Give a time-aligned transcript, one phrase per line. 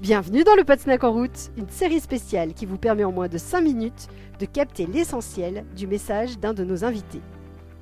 [0.00, 3.28] Bienvenue dans le Pot Snack en route, une série spéciale qui vous permet en moins
[3.28, 7.20] de 5 minutes de capter l'essentiel du message d'un de nos invités.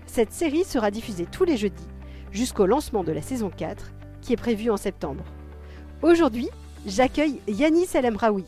[0.07, 1.87] Cette série sera diffusée tous les jeudis
[2.33, 5.23] jusqu'au lancement de la saison 4 qui est prévue en septembre.
[6.03, 6.49] Aujourd'hui,
[6.87, 8.47] j'accueille Yanis El Amraoui.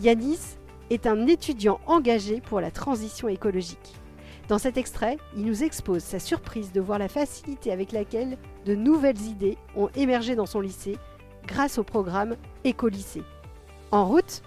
[0.00, 0.38] Yanis
[0.90, 3.96] est un étudiant engagé pour la transition écologique.
[4.46, 8.76] Dans cet extrait, il nous expose sa surprise de voir la facilité avec laquelle de
[8.76, 10.96] nouvelles idées ont émergé dans son lycée
[11.46, 13.22] grâce au programme Écolycée.
[13.90, 14.42] En route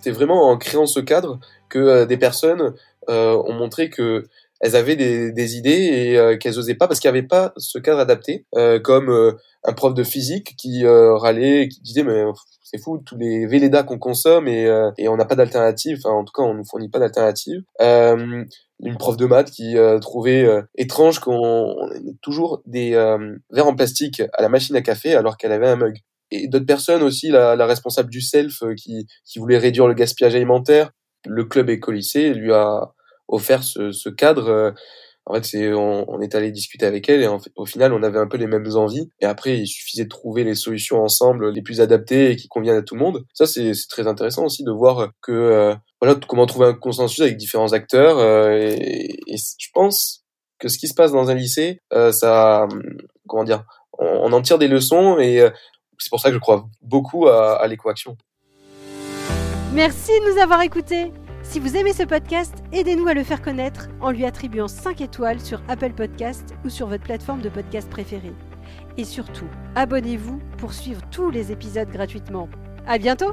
[0.00, 2.74] C'est vraiment en créant ce cadre que euh, des personnes
[3.08, 4.24] euh, ont montré que
[4.60, 7.52] elles avaient des, des idées et euh, qu'elles osaient pas parce qu'il n'y avait pas
[7.56, 9.32] ce cadre adapté, euh, comme euh,
[9.64, 12.24] un prof de physique qui râlait, qui disait mais
[12.62, 16.24] c'est fou tous les Véleda qu'on consomme et, et on n'a pas d'alternative, enfin en
[16.24, 17.62] tout cas on nous fournit pas d'alternative.
[17.80, 22.92] une prof de maths qui trouvait étrange qu'on ait toujours des
[23.50, 25.98] verres en plastique à la machine à café alors qu'elle avait un mug
[26.30, 30.34] et d'autres personnes aussi, la, la responsable du self qui, qui voulait réduire le gaspillage
[30.34, 30.90] alimentaire.
[31.24, 32.92] Le club écolycée lui a
[33.28, 34.48] offert ce, cadre.
[34.48, 34.70] Euh,
[35.28, 38.28] en fait, c'est on, est allé discuter avec elle et au final, on avait un
[38.28, 39.10] peu les mêmes envies.
[39.20, 42.76] Et après, il suffisait de trouver les solutions ensemble les plus adaptées et qui conviennent
[42.76, 43.24] à tout le monde.
[43.34, 47.36] Ça, c'est très intéressant aussi de voir que euh, voilà comment trouver un consensus avec
[47.36, 48.18] différents acteurs.
[48.18, 50.24] Euh, et, je pense
[50.60, 51.80] que ce qui se passe dans un lycée,
[52.12, 52.68] ça,
[53.26, 53.64] comment dire,
[53.98, 55.44] on, en tire des leçons et
[55.98, 58.16] c'est pour ça que je crois beaucoup à, à l'écoaction.
[59.72, 61.12] Merci de nous avoir écoutés.
[61.42, 65.40] Si vous aimez ce podcast, aidez-nous à le faire connaître en lui attribuant 5 étoiles
[65.40, 68.34] sur Apple Podcast ou sur votre plateforme de podcast préférée.
[68.96, 72.48] Et surtout, abonnez-vous pour suivre tous les épisodes gratuitement.
[72.86, 73.32] À bientôt!